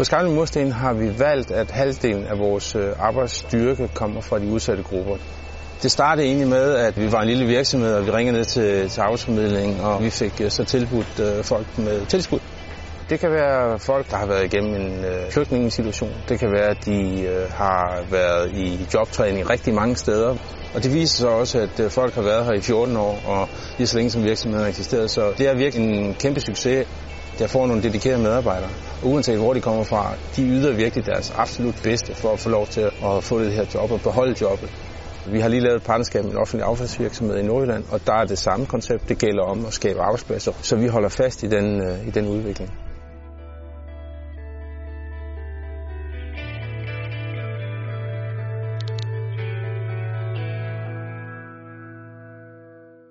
På 0.00 0.04
Skarne 0.04 0.30
Mursten 0.34 0.72
har 0.72 0.92
vi 0.94 1.18
valgt, 1.18 1.50
at 1.50 1.70
halvdelen 1.70 2.26
af 2.26 2.38
vores 2.38 2.76
øh, 2.76 2.92
arbejdsstyrke 2.98 3.88
kommer 3.94 4.20
fra 4.20 4.38
de 4.38 4.46
udsatte 4.46 4.82
grupper. 4.82 5.16
Det 5.82 5.90
startede 5.90 6.26
egentlig 6.26 6.48
med, 6.48 6.74
at 6.74 7.00
vi 7.00 7.12
var 7.12 7.20
en 7.20 7.28
lille 7.28 7.46
virksomhed, 7.46 7.94
og 7.94 8.06
vi 8.06 8.10
ringede 8.10 8.36
ned 8.36 8.44
til, 8.44 8.88
til 8.88 9.00
arbejdsformidlingen, 9.00 9.80
og 9.80 10.02
vi 10.02 10.10
fik 10.10 10.40
øh, 10.40 10.50
så 10.50 10.64
tilbudt 10.64 11.20
øh, 11.20 11.44
folk 11.44 11.78
med 11.78 12.06
tilskud. 12.06 12.38
Det 13.10 13.20
kan 13.20 13.30
være 13.30 13.78
folk, 13.78 14.10
der 14.10 14.16
har 14.16 14.26
været 14.26 14.44
igennem 14.44 14.74
en 14.74 15.04
øh, 15.04 15.30
flygtningesituation. 15.30 16.12
Det 16.28 16.38
kan 16.38 16.50
være, 16.52 16.68
at 16.70 16.84
de 16.84 17.22
øh, 17.22 17.50
har 17.52 18.04
været 18.10 18.52
i 18.52 18.86
jobtræning 18.94 19.50
rigtig 19.50 19.74
mange 19.74 19.96
steder. 19.96 20.36
Og 20.74 20.82
det 20.82 20.94
viser 20.94 21.16
sig 21.16 21.28
også, 21.28 21.58
at 21.58 21.80
øh, 21.80 21.90
folk 21.90 22.14
har 22.14 22.22
været 22.22 22.44
her 22.44 22.52
i 22.52 22.60
14 22.60 22.96
år, 22.96 23.20
og 23.26 23.48
lige 23.78 23.86
så 23.86 23.96
længe 23.96 24.10
som 24.10 24.24
virksomheden 24.24 24.62
har 24.62 24.68
eksisteret. 24.68 25.10
Så 25.10 25.32
det 25.38 25.48
er 25.48 25.54
virkelig 25.54 25.98
en 25.98 26.14
kæmpe 26.14 26.40
succes. 26.40 26.88
Jeg 27.40 27.50
får 27.50 27.66
nogle 27.66 27.82
dedikerede 27.82 28.22
medarbejdere. 28.22 28.70
Og 29.02 29.08
uanset 29.08 29.38
hvor 29.38 29.54
de 29.54 29.60
kommer 29.60 29.84
fra, 29.84 30.14
de 30.36 30.42
yder 30.42 30.72
virkelig 30.72 31.06
deres 31.06 31.32
absolut 31.36 31.80
bedste 31.82 32.14
for 32.14 32.32
at 32.32 32.38
få 32.38 32.48
lov 32.48 32.66
til 32.66 32.80
at 32.80 33.24
få 33.24 33.40
det 33.40 33.52
her 33.52 33.64
job 33.74 33.90
og 33.92 34.00
beholde 34.00 34.34
jobbet. 34.40 34.70
Vi 35.26 35.40
har 35.40 35.48
lige 35.48 35.60
lavet 35.60 35.76
et 35.76 35.82
partnerskab 35.82 36.24
med 36.24 36.32
en 36.32 36.38
offentlig 36.38 36.66
affaldsvirksomhed 36.66 37.38
i 37.38 37.42
Nordjylland, 37.42 37.84
og 37.90 38.00
der 38.06 38.14
er 38.14 38.24
det 38.24 38.38
samme 38.38 38.66
koncept. 38.66 39.08
Det 39.08 39.18
gælder 39.18 39.42
om 39.42 39.66
at 39.66 39.72
skabe 39.72 40.00
arbejdspladser, 40.00 40.52
så 40.62 40.76
vi 40.76 40.86
holder 40.86 41.08
fast 41.08 41.42
i 41.42 41.46
den, 41.46 41.80
øh, 41.82 42.08
i 42.08 42.10
den 42.10 42.28
udvikling. 42.28 42.70